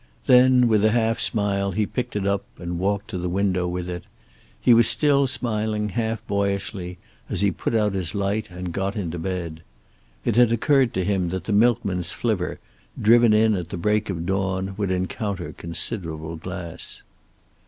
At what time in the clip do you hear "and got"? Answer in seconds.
8.49-8.95